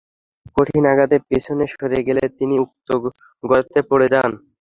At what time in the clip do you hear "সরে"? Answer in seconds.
1.73-1.99